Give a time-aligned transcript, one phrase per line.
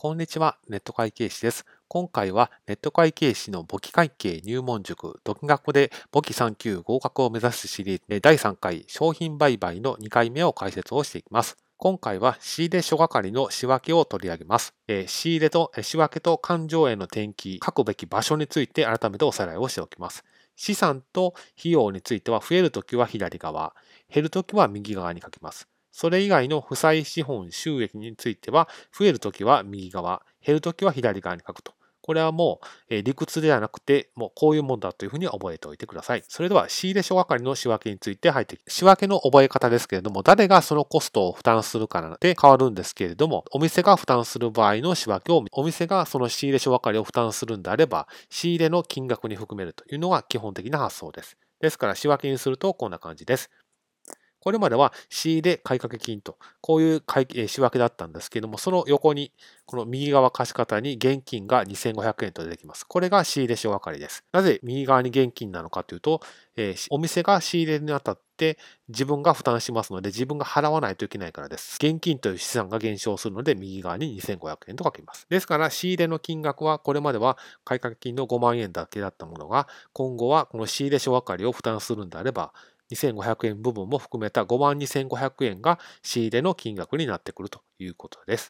[0.00, 1.66] こんにちは、ネット会計士です。
[1.88, 11.56] 今回はネット会計士の簿記会計入門塾、独学で簿記3級合格を目指すシリーズ第3回商品売買の2回目を解説をしていきます。
[11.78, 14.72] 今回は仕入れ諸係の仕分けを取り上げます。
[14.86, 20.22] え、仕入れと仕分けと勘定への転記、書くべき場所について改めておさらいをしておきます。
[20.54, 23.74] 資産と費用については増えるときは左側、
[24.08, 25.66] 減るときは右側に書きます。
[26.00, 31.72] それ以外の負債資本収益については、増えるときは右側、減るときは左側に書くと。
[32.02, 36.22] これはもう、理屈ではなくて、もうこういうもんだというふうに覚えておいてください。
[36.28, 51.36] それでは、仕入れ書係の仕分けについて入って仕分けの覚え方ですけれども、誰がそのコストを負担するかで変わるんですけれども、お店が負担する場合の仕分けを、お店がその仕入れ書係を負担するんであれば、仕入れの金額に含めるというのが基本的な発想です。
[51.60, 53.50] ですから、仕分けにするとこんな感じです。
[54.40, 57.02] これまでは仕入れ買掛金と、こういう
[57.48, 59.32] 仕分けだったんですけども、その横に、
[59.66, 62.84] この右側貸方に現金が2500円と出てきます。
[62.84, 64.24] これが仕入れ書係です。
[64.32, 66.20] なぜ右側に現金なのかというと、
[66.56, 71.76] えー、お店が仕入れにあたって自分が負担しますので、自分が払わないといけないからです。
[71.76, 75.26] 現金という資産が減少するので、右側に2500円と書きます。
[75.28, 82.52] ですから、仕入れの金額は、これまでは買掛金の5万円だけだったものが、今後はこの仕入れ書係を負担するんであれば、
[82.90, 88.46] 2500円部分も含めた5万2500円が仕入れの金額になってくるということです。